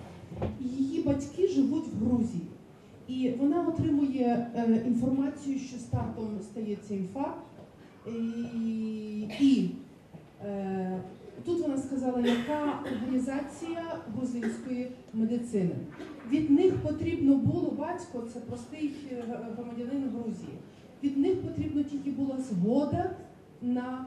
І 0.62 0.64
Її 0.84 1.04
батьки 1.04 1.48
живуть 1.48 1.86
в 1.94 2.06
Грузії. 2.06 2.42
І 3.08 3.30
вона 3.40 3.68
отримує 3.68 4.48
е, 4.56 4.84
інформацію, 4.88 5.60
що 5.60 5.78
стартом 5.78 6.28
стається 6.44 6.94
інфаркт. 6.96 7.42
І, 8.08 8.20
і 9.40 9.72
е, 10.46 11.00
тут 11.45 11.61
вона 11.61 11.79
сказала, 11.79 12.21
яка 12.21 12.81
організація 12.93 13.99
грузинської 14.17 14.93
медицини. 15.13 15.75
Від 16.31 16.51
них 16.51 16.75
потрібно 16.75 17.35
було 17.37 17.71
батько, 17.71 18.23
це 18.33 18.41
простий 18.41 18.95
е, 19.13 19.25
громадянин 19.57 20.11
Грузії. 20.11 20.59
Від 21.03 21.19
них 21.19 21.43
потрібно 21.43 21.83
тільки 21.83 22.11
була 22.11 22.39
згода 22.39 23.11
на 23.63 24.07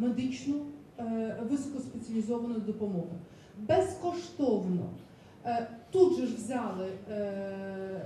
медичну 0.00 0.54
е, 0.98 1.36
високоспеціалізовану 1.50 2.54
допомогу. 2.54 3.18
Безкоштовно. 3.68 4.90
Е, 5.44 5.68
Тут 5.90 6.16
же 6.16 6.26
ж 6.26 6.34
взяли 6.34 6.86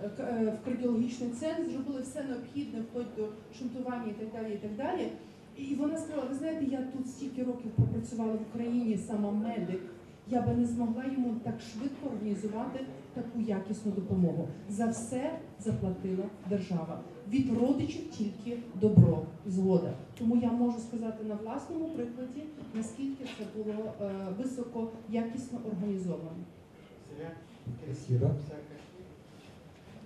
в 0.02 0.64
кардіологічний 0.64 1.30
центр, 1.30 1.70
зробили 1.70 2.00
все 2.00 2.22
необхідне, 2.22 2.80
вплоть 2.80 3.16
до 3.16 3.28
шунтування 3.58 4.04
і 4.10 4.24
так 4.24 4.42
далі. 4.42 4.54
І 4.54 4.56
так 4.56 4.76
далі. 4.76 5.08
І 5.56 5.74
вона 5.74 5.98
сказала: 5.98 6.28
ви 6.28 6.34
знаєте, 6.34 6.64
я 6.64 6.78
тут 6.78 7.08
стільки 7.08 7.44
років 7.44 7.70
пропрацювала 7.70 8.32
в 8.32 8.42
Україні, 8.50 8.96
сама 8.96 9.30
медик. 9.30 9.80
Я 10.28 10.42
би 10.42 10.54
не 10.54 10.66
змогла 10.66 11.04
йому 11.04 11.34
так 11.44 11.54
швидко 11.60 12.06
організувати 12.06 12.86
таку 13.14 13.40
якісну 13.40 13.92
допомогу. 13.92 14.48
За 14.68 14.86
все 14.86 15.38
заплатила 15.60 16.24
держава. 16.48 17.00
Від 17.28 17.58
родичів 17.58 18.10
тільки 18.10 18.58
добро, 18.80 19.22
згода. 19.46 19.92
Тому 20.18 20.36
я 20.36 20.52
можу 20.52 20.78
сказати 20.78 21.24
на 21.24 21.34
власному 21.34 21.88
прикладі, 21.88 22.42
наскільки 22.74 23.24
це 23.24 23.44
було 23.56 23.92
е, 24.00 24.10
високо 24.38 24.88
якісно 25.10 25.58
організовано. 25.72 26.44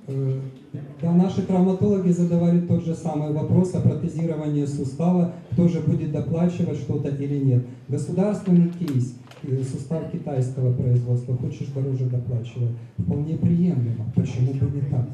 Да, 0.08 1.12
наши 1.12 1.42
травматологи 1.42 2.10
задавали 2.10 2.60
тот 2.60 2.84
же 2.84 2.94
самый 2.94 3.32
вопрос 3.32 3.74
о 3.74 3.80
протезировании 3.80 4.64
сустава, 4.64 5.32
кто 5.50 5.66
же 5.66 5.80
будет 5.80 6.12
доплачивать 6.12 6.78
что-то 6.78 7.08
или 7.08 7.38
нет. 7.44 7.66
Государственный 7.88 8.70
кейс, 8.70 9.16
э, 9.42 9.62
сустав 9.64 10.10
китайского 10.12 10.72
производства, 10.74 11.36
хочешь 11.36 11.68
дороже 11.74 12.04
доплачивай, 12.04 12.68
вполне 12.98 13.36
приемлемо. 13.36 14.12
Почему 14.14 14.52
бы 14.52 14.76
не 14.76 14.82
так? 14.82 15.08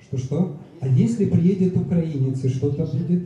Что-что? 0.00 0.56
А 0.80 0.88
если 0.88 1.26
приедет 1.26 1.76
украинец 1.76 2.42
и 2.44 2.48
что-то 2.48 2.86
будет? 2.86 3.24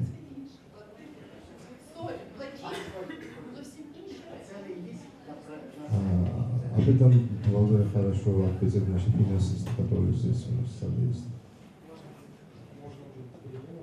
Цены 4.48 4.72
есть 4.90 5.04
на 5.26 5.34
про- 5.34 5.62
А, 5.88 6.71
на- 6.71 6.71
Об 6.82 6.88
этом 6.88 7.12
Валерий 7.52 7.88
хорошо 7.92 8.44
ответит 8.44 8.88
наши 8.88 9.08
финансисты, 9.12 9.70
которые 9.76 10.12
здесь 10.14 10.46
у 10.48 10.60
нас 10.60 10.68
в 10.68 10.80
зале 10.80 11.06
есть. 11.06 11.24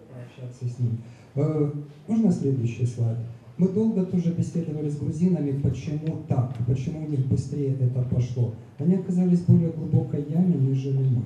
пообщаться 0.09 0.65
с 0.65 0.79
ним. 0.79 0.97
Э, 1.35 1.71
Можно 2.07 2.31
следующий 2.31 2.85
слайд? 2.85 3.17
Мы 3.57 3.69
долго 3.69 4.05
тоже 4.05 4.33
беседовали 4.33 4.89
с 4.89 4.97
грузинами, 4.97 5.62
почему 5.62 6.23
так, 6.27 6.53
почему 6.67 7.05
у 7.05 7.09
них 7.09 7.25
быстрее 7.27 7.77
это 7.79 8.01
пошло. 8.01 8.53
Они 8.79 8.95
оказались 8.95 9.39
в 9.39 9.47
более 9.47 9.69
глубокой 9.71 10.25
яме, 10.29 10.55
нежели 10.55 10.97
мы. 10.97 11.23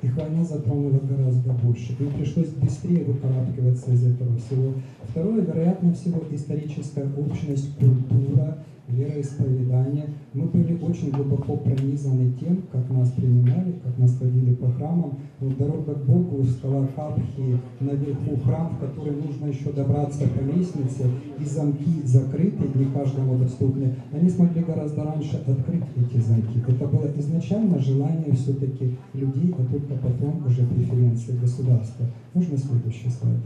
Их 0.00 0.16
война 0.16 0.42
затронула 0.42 1.00
гораздо 1.00 1.52
больше. 1.52 1.94
Им 1.98 2.12
пришлось 2.12 2.48
быстрее 2.48 3.04
выкарабкиваться 3.04 3.92
из 3.92 4.06
этого 4.06 4.36
всего. 4.38 4.72
Второе, 5.02 5.42
вероятно 5.42 5.92
всего, 5.92 6.22
историческая 6.30 7.06
общность, 7.16 7.76
культура, 7.76 8.58
вероисповедание. 8.88 10.06
Мы 10.32 10.46
были 10.46 10.78
очень 10.82 11.10
глубоко 11.10 11.56
пронизаны 11.56 12.32
тем, 12.40 12.62
как 12.72 12.88
нас 12.90 13.10
принимали, 13.12 13.74
как 13.84 13.98
нас 13.98 14.18
водили 14.20 14.54
по 14.54 14.70
храмам. 14.70 15.18
Вот 15.40 15.56
дорога 15.56 15.94
к 15.94 16.04
Богу, 16.04 16.42
скала 16.44 16.86
Капхи, 16.96 17.58
наверху 17.80 18.36
храм, 18.44 18.76
в 18.76 18.80
который 18.80 19.14
нужно 19.16 19.46
еще 19.46 19.72
добраться 19.72 20.24
по 20.28 20.42
лестнице, 20.42 21.04
и 21.38 21.44
замки 21.44 22.02
закрыты, 22.04 22.64
не 22.74 22.86
каждому 22.86 23.38
доступны. 23.38 23.94
Они 24.12 24.28
смогли 24.28 24.62
гораздо 24.62 25.04
раньше 25.04 25.42
открыть 25.46 25.84
эти 25.96 26.20
замки. 26.20 26.62
Это 26.66 26.86
было 26.86 27.08
изначально 27.18 27.78
желание 27.78 28.32
все-таки 28.32 28.96
людей, 29.14 29.54
а 29.58 29.64
только 29.70 29.94
потом 29.94 30.46
уже 30.46 30.66
преференции 30.66 31.36
государства. 31.36 32.06
Можно 32.34 32.56
следующий 32.56 33.10
слайд? 33.10 33.38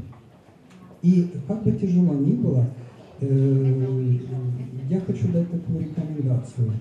И 1.03 1.29
как 1.49 1.65
бы 1.65 1.73
тяжело 1.73 2.15
ни 2.15 2.33
было, 2.33 2.65
я 3.23 5.01
хочу 5.01 5.29
дать 5.29 5.51
такую 5.51 5.81
рекомендацию. 5.81 6.73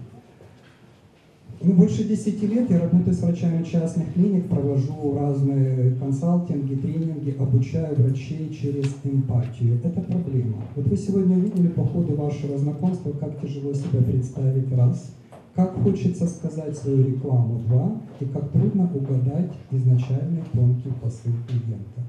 Ну, 1.64 1.74
больше 1.74 2.06
10 2.06 2.42
лет 2.44 2.72
я 2.72 2.80
работаю 2.80 3.14
с 3.14 3.22
врачами 3.22 3.64
частных 3.64 4.12
клиник, 4.14 4.50
провожу 4.50 5.16
разные 5.16 5.92
консалтинги, 5.96 6.74
тренинги, 6.74 7.36
обучаю 7.38 7.96
врачей 7.96 8.50
через 8.50 8.96
эмпатию. 9.04 9.80
Это 9.84 10.02
проблема. 10.02 10.64
Вот 10.76 10.88
вы 10.88 10.98
сегодня 10.98 11.38
увидели 11.38 11.68
по 11.68 11.86
ходу 11.86 12.16
вашего 12.16 12.58
знакомства, 12.58 13.12
как 13.12 13.40
тяжело 13.40 13.74
себя 13.74 14.02
представить, 14.02 14.72
раз, 14.72 15.14
как 15.54 15.76
хочется 15.84 16.26
сказать 16.26 16.76
свою 16.76 17.06
рекламу, 17.06 17.60
два, 17.68 18.02
и 18.20 18.26
как 18.26 18.50
трудно 18.50 18.90
угадать 18.92 19.52
изначальный 19.70 20.42
тонкий 20.54 20.90
посыл 21.00 21.34
клиента. 21.48 22.02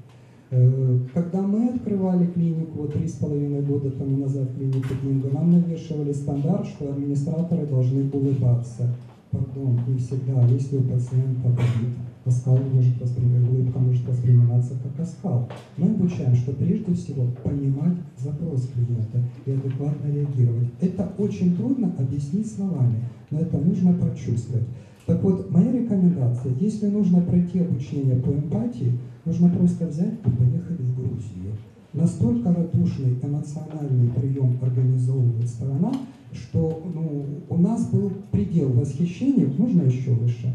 Э, 0.55 0.99
Когда 1.15 1.41
мы 1.41 1.69
открывали 1.69 2.27
клинику, 2.27 2.81
вот 2.81 2.93
три 2.93 3.07
с 3.07 3.13
половиной 3.13 3.61
года 3.61 3.89
тому 3.89 4.17
назад 4.17 4.49
клинику 4.55 4.93
Динго, 5.01 5.29
нам 5.29 5.51
навешивали 5.51 6.13
стандарт, 6.13 6.67
что 6.67 6.91
администраторы 6.91 7.65
должны 7.65 8.07
улыбаться. 8.11 8.93
Пардон, 9.31 9.79
не 9.87 9.97
всегда. 9.97 10.45
Если 10.45 10.77
у 10.77 10.83
пациента 10.83 11.49
болит, 11.49 11.95
оскал 12.23 12.57
может 12.71 13.01
восприниматься, 13.01 13.51
улыбка 13.51 13.79
может 13.79 14.07
восприниматься 14.07 14.73
как 14.83 15.03
оскал. 15.03 15.49
Мы 15.77 15.87
обучаем, 15.87 16.35
что 16.35 16.51
прежде 16.51 16.93
всего 16.93 17.25
понимать 17.43 17.97
запрос 18.19 18.69
клиента 18.75 19.23
и 19.47 19.51
адекватно 19.51 20.07
реагировать. 20.07 20.67
Это 20.81 21.11
очень 21.17 21.57
трудно 21.57 21.91
объяснить 21.97 22.51
словами, 22.51 22.99
но 23.31 23.39
это 23.39 23.57
нужно 23.57 23.93
прочувствовать. 23.93 24.67
Так 25.05 25.21
вот, 25.21 25.51
моя 25.51 25.71
рекомендация, 25.71 26.53
если 26.59 26.87
нужно 26.87 27.21
пройти 27.21 27.59
обучение 27.59 28.15
по 28.15 28.29
эмпатии, 28.29 28.97
нужно 29.25 29.49
просто 29.49 29.87
взять 29.87 30.13
и 30.13 30.29
поехать 30.29 30.79
в 30.79 30.95
Грузию. 30.95 31.53
Настолько 31.93 32.53
радушный 32.53 33.19
эмоциональный 33.21 34.09
прием 34.09 34.57
организовывает 34.61 35.47
сторона, 35.47 35.91
что 36.31 36.83
ну, 36.93 37.25
у 37.49 37.57
нас 37.57 37.89
был 37.91 38.11
предел 38.31 38.69
восхищения, 38.69 39.47
можно 39.57 39.83
еще 39.83 40.11
выше. 40.11 40.53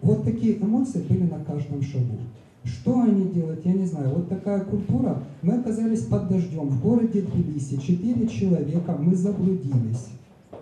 Вот 0.00 0.24
такие 0.24 0.56
эмоции 0.56 1.04
были 1.08 1.24
на 1.24 1.44
каждом 1.44 1.82
шагу. 1.82 2.18
Что 2.64 3.02
они 3.02 3.28
делают, 3.28 3.64
я 3.66 3.74
не 3.74 3.84
знаю. 3.84 4.08
Вот 4.14 4.30
такая 4.30 4.60
культура. 4.60 5.22
Мы 5.42 5.54
оказались 5.54 6.06
под 6.06 6.28
дождем 6.28 6.70
в 6.70 6.82
городе 6.82 7.20
Тбилиси. 7.20 7.76
Четыре 7.76 8.26
человека, 8.26 8.96
мы 8.98 9.14
заблудились. 9.14 10.08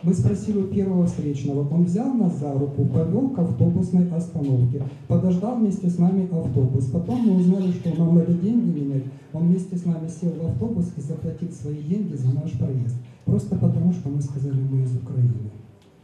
Мы 0.02 0.14
спросили 0.14 0.58
у 0.58 0.64
первого 0.64 1.06
встречного, 1.06 1.68
он 1.72 1.84
взял 1.84 2.12
нас 2.12 2.36
за 2.40 2.52
руку, 2.52 2.84
повел 2.86 3.30
к 3.30 3.38
автобусной 3.38 4.10
остановке, 4.10 4.82
подождал 5.06 5.56
вместе 5.56 5.88
с 5.88 5.96
нами 5.96 6.24
автобус. 6.24 6.86
Потом 6.86 7.20
мы 7.20 7.36
узнали, 7.36 7.70
что 7.70 7.96
нам 7.96 8.16
надо 8.16 8.32
деньги 8.32 8.80
менять. 8.80 9.04
Он 9.32 9.46
вместе 9.46 9.76
с 9.76 9.84
нами 9.84 10.08
сел 10.08 10.30
в 10.30 10.44
автобус 10.44 10.90
и 10.96 11.00
заплатил 11.00 11.52
свои 11.52 11.80
деньги 11.82 12.16
за 12.16 12.34
наш 12.34 12.50
проезд. 12.52 12.96
Просто 13.24 13.54
потому, 13.54 13.92
что 13.92 14.08
мы 14.08 14.20
сказали, 14.20 14.60
мы 14.60 14.82
из 14.82 14.96
Украины. 14.96 15.52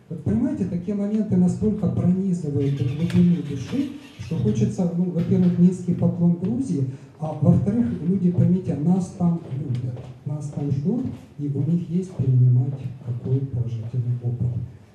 Вот 0.08 0.22
понимаете, 0.22 0.66
такие 0.66 0.96
моменты 0.96 1.36
настолько 1.36 1.88
пронизывают 1.88 2.78
до 2.78 2.84
глубины 2.84 3.42
души, 3.42 3.90
что 4.20 4.36
хочется, 4.36 4.90
ну, 4.96 5.10
во-первых, 5.10 5.58
низкий 5.58 5.94
поклон 5.94 6.38
Грузии, 6.40 6.84
а 7.18 7.36
во-вторых, 7.40 7.86
люди, 8.06 8.30
поймите, 8.30 8.76
нас 8.76 9.12
там 9.18 9.40
любят, 9.58 10.00
нас 10.28 10.50
там 10.50 10.70
ждут, 10.70 11.06
и 11.38 11.48
у 11.48 11.62
них 11.62 11.88
есть 11.90 12.14
принимать 12.14 12.78
какой 13.04 13.40
положительный 13.40 14.16
опыт. 14.22 14.48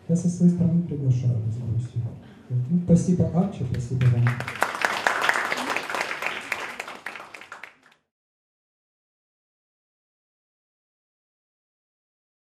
Я 0.08 0.16
со 0.16 0.30
своей 0.30 0.52
стороны 0.52 0.84
приглашаю 0.84 1.34
вас 1.46 1.56
в 1.56 1.70
Грузию. 1.70 2.04
Ну, 2.50 2.80
спасибо, 2.86 3.30
Арчи, 3.34 3.64
спасибо 3.72 4.06
вам. 4.06 4.26